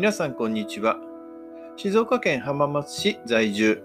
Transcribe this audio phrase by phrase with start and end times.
[0.00, 0.96] 皆さんこんにちは。
[1.76, 3.82] 静岡県浜松市在住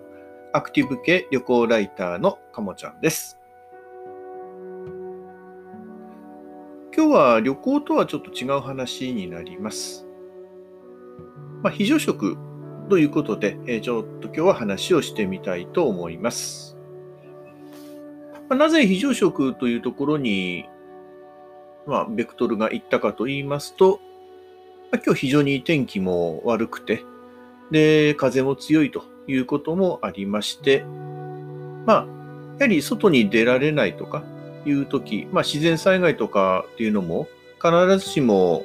[0.54, 3.38] アクティブ系旅行ライターのかもちゃんです。
[6.96, 10.08] 今日は旅行とはちょっと違う話になります。
[11.62, 12.38] まあ、非常食
[12.90, 16.78] ということで、えちょっと今日は話をしてみたいと思います。
[18.48, 20.64] ま、なぜ非常食というところに、
[21.86, 24.00] まあ、ベクトルがいったかと言いますと、
[25.04, 27.04] 今日非常に天気も悪くて、
[27.72, 30.84] で、風も強いということもありまして、
[31.86, 32.08] まあ、
[32.60, 34.24] やはり外に出られないとか
[34.66, 37.28] いうとき、まあ、自然災害とかっていうのも
[37.62, 38.64] 必ずしも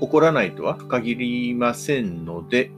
[0.00, 2.70] 起こらないとは限りませんので、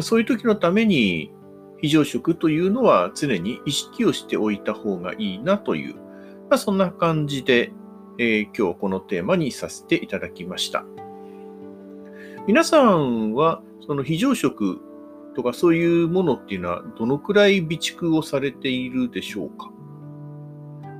[0.00, 1.32] そういう時のために
[1.80, 7.72] 非常食というのは常に意識をしておいた方がいいなという、まあ、そんな感じで、
[8.18, 10.84] えー、今日このテーマにさせていただきました。
[12.50, 14.80] 皆さんはその非常食
[15.36, 19.70] とかそういうものっていうのはどのくらい備蓄をされているでしょうか？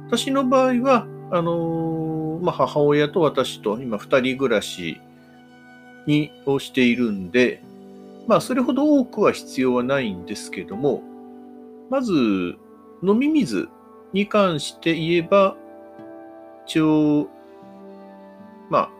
[0.07, 5.01] 私の場合は、あのー、まあ、母親と私と今二人暮らし
[6.07, 7.65] にをしているんで、
[8.29, 11.03] まあそれほど多くは必要はないんですけども、
[11.91, 12.13] まず
[13.03, 13.69] 飲み水
[14.13, 15.57] に関して言えば、
[16.69, 17.29] 一応、
[18.71, 18.91] まあ、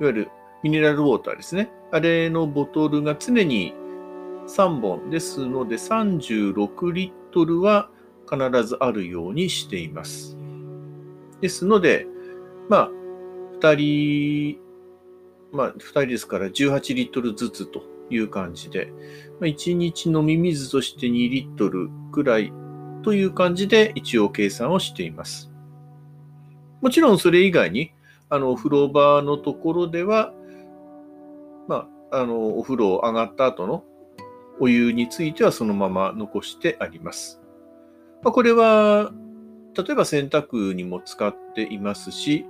[0.00, 0.30] いわゆる
[0.62, 1.70] ミネラルウォーターですね。
[1.90, 3.74] あれのボトルが常に
[4.46, 7.90] 3本ですので36リットルは
[8.28, 10.36] 必ずあるようにしています。
[11.40, 12.06] ですので、
[12.68, 12.90] まあ、
[13.60, 14.58] 2人、
[15.52, 18.92] まあ、2人ですから18リットルずつという感じで、
[19.40, 22.52] まあ、1日飲み水として2リットルくらい
[23.02, 25.50] という感じで一応計算をしています。
[26.80, 27.92] もちろんそれ以外に、
[28.28, 30.32] あの、お風呂場のところでは、
[31.68, 33.84] まあ、あの、お風呂を上がった後の
[34.58, 37.40] お湯についてはそのまま残してあります。
[38.22, 39.12] まあ、これは、
[39.76, 42.46] 例えば洗濯にも使っていますし、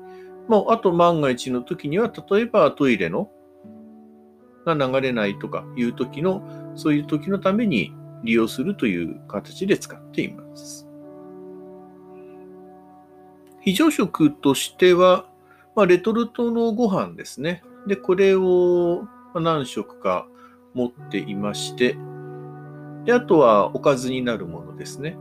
[0.46, 3.30] もうあと万が一の時には、例えばトイレの
[4.64, 6.42] が流れないとかいう時の、
[6.74, 7.92] そういう時のために
[8.22, 10.86] 利用するという形で使っています。
[13.60, 15.26] 非常食としては、
[15.74, 17.62] まあ、レトルトのご飯ですね。
[17.86, 20.26] で、これを何食か
[20.74, 21.96] 持っていまして、
[23.04, 25.16] で、あとはおかずになるものですね。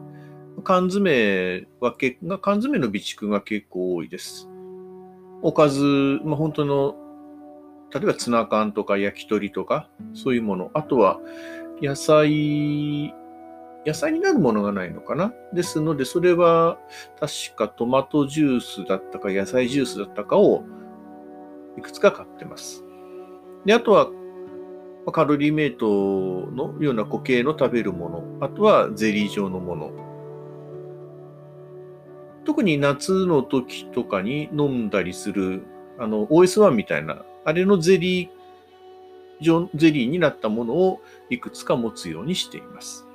[0.64, 4.50] 缶詰はけ、缶詰の備蓄が結構多いです。
[5.42, 6.96] おかず、まあ、本当の、
[7.94, 10.72] 例えばツナ缶とか焼き鳥とか、そういうもの。
[10.74, 11.20] あとは
[11.82, 13.14] 野菜、
[13.86, 16.78] 野菜になるものがないのかなですので、それは
[17.20, 20.66] 確かトマトジュースだったか野菜ジュースだったかを
[21.78, 22.84] いくつか買ってます。
[23.66, 24.10] で、あとは
[25.12, 29.92] カロリーメイトのような固形の食べるもの、あとはゼリー状のもの。
[32.46, 35.64] 特に夏の時とかに飲んだりする、
[36.00, 38.30] あの、OS1 みたいな、あれのゼリー
[39.42, 43.06] 状、ゼリーになったものをいくつか持つようにしています。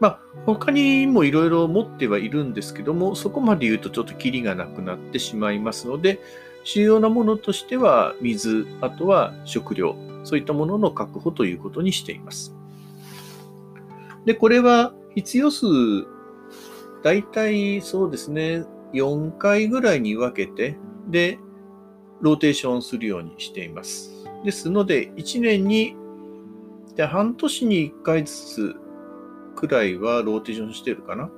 [0.00, 6.20] まあ、他にもいろいろ持ってはいるんですけども、そこまで言うとちょっとキリがなくなってしまいますので、
[6.64, 12.54] 主要なものとしては水、あとは食料、そういったものの確保ということにしています。
[14.24, 15.66] で、これは必要数、
[17.02, 20.76] だいたいそうですね、4回ぐらいに分けて、
[21.08, 21.38] で、
[22.20, 24.24] ローテーションするようにしています。
[24.44, 25.96] ですので、1年に、
[26.96, 28.76] で半年に1回ずつ
[29.54, 31.30] くらいはローテーションしてるかな。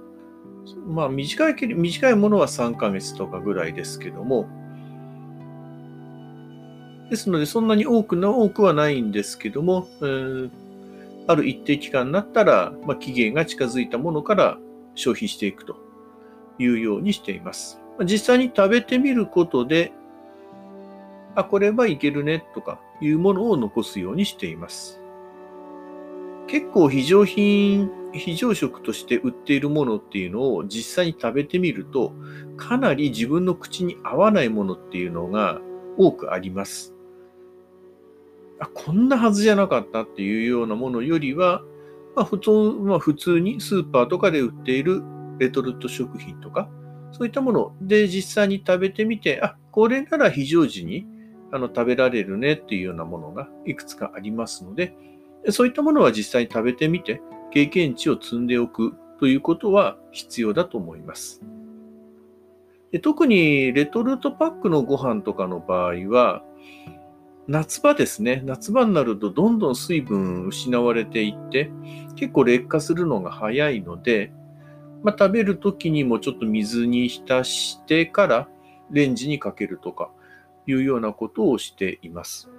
[0.86, 4.48] まあ短い、短いものは3ヶ月とかぐらいですけども、
[7.10, 10.50] ですので、そんなに多くの多くはないんですけども、えー、
[11.26, 14.58] ある一定期間になったら、まあ、期限が近づいたものから
[14.94, 15.76] 消費していくと
[16.60, 17.80] いうようにしています。
[18.04, 19.92] 実際に食べてみることで、
[21.34, 25.00] あ、これはいけるねとかいうものを残すようにしています。
[26.46, 32.12] 結構非常品、非常食として売っているものっていうのを実際に食べてみると、
[32.56, 35.60] かなり自分の口に合わないものっていうのが
[35.96, 36.94] 多くあります。
[38.60, 41.62] あ、こんなはずじゃなかったっていうようなものよりは、
[42.14, 42.50] まあ、普通、
[42.82, 45.02] まあ、普通にスーパーとかで売っている
[45.38, 46.68] レトルト食品とか、
[47.12, 51.06] そういったもので実際に食べてみて、あ、これなら非常時に
[51.52, 54.94] あの食べられるねっていうようなものがいくつかありますので、
[55.50, 57.20] そういったものは実際に食べてみて、
[57.52, 61.42] 経験値を積んでおくということは必要だと思います。
[62.92, 66.42] で特にレトルトパックのご飯とかの場合は、
[67.48, 68.42] 夏場ですね。
[68.44, 71.70] 夏場になるとどんどん水分失われていって、
[72.16, 74.32] 結構劣化するのが早いので、
[75.02, 78.48] まあ、食べる時にもちょっと水に浸してから
[78.90, 80.10] レンジにかけるとか
[80.66, 82.50] いうようなことをしています。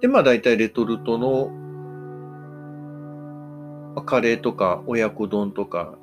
[0.00, 1.50] で、まあ大体レトルトの
[4.04, 5.94] カレーとか親子丼とか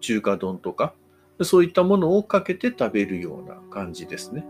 [0.00, 0.94] 中華丼とか
[1.42, 4.44] そういったものをかけて食べるような感じですね。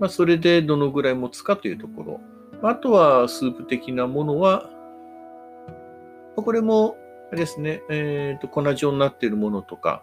[0.00, 2.20] まあ、それでどのぐらい持つかというところ。
[2.62, 4.68] あとはスープ的なものは、
[6.36, 6.96] これも、
[7.30, 10.02] あれですね、えっ、ー、と、粉状になっているものとか、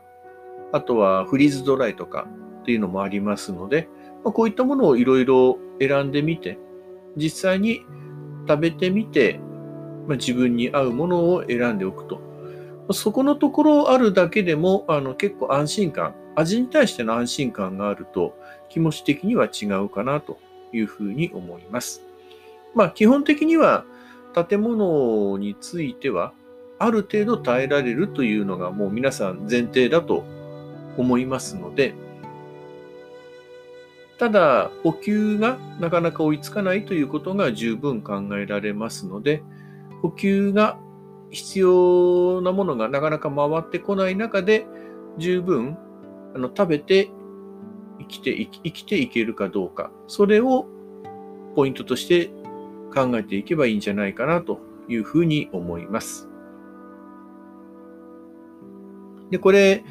[0.71, 2.27] あとはフリーズドライとか
[2.61, 3.89] っていうのもありますので、
[4.23, 6.59] まあ、こういったものをいろいろ選んでみて、
[7.15, 7.81] 実際に
[8.47, 9.39] 食べてみて、
[10.07, 12.21] まあ、自分に合うものを選んでおくと。
[12.93, 18.37] そこのところあるだけでも、あの結構安心感、味に対しての安心感があると、
[18.69, 20.37] 気持ち的には違うかなと
[20.71, 22.03] いうふうに思います。
[22.75, 23.85] まあ、基本的には
[24.47, 26.33] 建物については、
[26.77, 30.23] ある程度耐えられるというのがもう皆さん前提だと
[30.95, 31.95] 思いますので、
[34.19, 39.41] ただ、補給がなかなか追いつかないということが十分考えられますので、
[40.03, 40.77] 補給が
[41.31, 44.67] 必要なものがなかなか回ってこない中で、
[45.17, 45.77] 十分
[46.35, 47.09] あの食べて
[47.99, 50.65] 生きて生きていけるかどうか、それを
[51.55, 52.27] ポイントとして
[52.93, 56.27] 考えていけばいいんじゃないかなというふうに思います。
[59.29, 59.83] で、これ、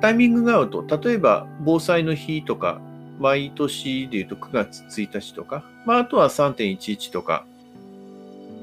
[0.00, 2.80] タイミングが合うと、例えば防災の日とか、
[3.18, 7.46] 毎年でいうと9月1日とか、まあ、あとは3.11とか、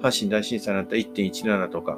[0.02, 1.98] 阪神大震災になった1.17とか、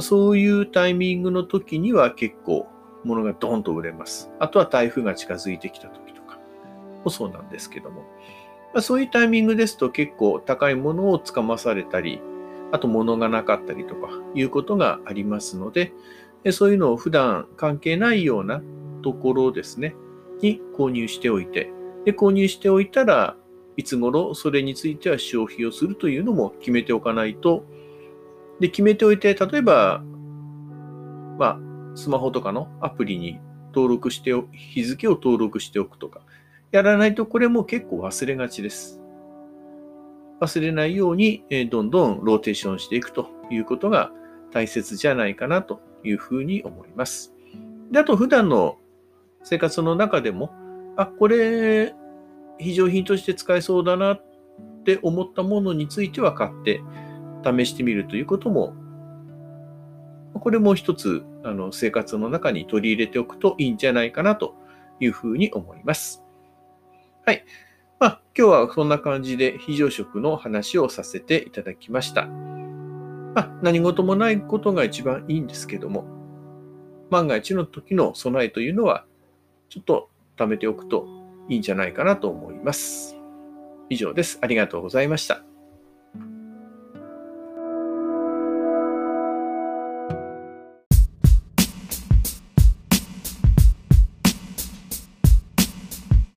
[0.00, 2.66] そういうタイミングの時には結構
[3.04, 4.30] 物がドーンと売れます。
[4.38, 6.38] あとは台風が近づいてきた時とか。
[7.04, 8.02] もそうなんですけども、
[8.72, 12.20] まあ、そういうタイミングですと結構高いものをつかまされたり、
[12.70, 15.92] あと物がなかったりとかいうことがありますので、
[16.50, 18.62] そういうのを普段関係ないような
[19.02, 19.94] ところですね、
[20.40, 21.70] に購入しておいて、
[22.04, 23.36] で購入しておいたら
[23.76, 27.64] いつ頃それについては消費をするというのも決めておかないと、
[28.60, 30.02] で、決めておいて、例えば、
[31.38, 31.60] まあ、
[31.94, 33.40] スマホとかのアプリに
[33.74, 36.22] 登録してお、日付を登録しておくとか、
[36.70, 39.00] やらないとこれも結構忘れがちです。
[40.40, 44.10] 忘れないように、えどんどんローテーションしていくということが
[44.52, 47.34] 大切じゃないかなというふうに思います。
[47.90, 48.78] で、あと普段の
[49.44, 50.50] 生活の中でも、
[50.96, 51.94] あ、これ
[52.58, 54.24] 非常品として使えそうだなっ
[54.84, 56.82] て思ったものについては買って
[57.44, 58.74] 試してみるということも、
[60.34, 64.54] これも一つあの生活の中に取り入れておくといいんじゃないかなと
[65.00, 66.22] いうふうに思います。
[67.26, 67.44] はい。
[67.98, 72.26] まあ、今日はそんな感じで非常食の話をさせていただきました。
[72.26, 76.04] まあ、何事もないことが一番いいんですけども、
[77.10, 79.04] 万が一の時の備えというのは、
[79.68, 81.06] ちょっと貯めておくと
[81.48, 83.16] いいんじゃないかなと思います。
[83.88, 84.38] 以上です。
[84.40, 85.51] ありがとうございました。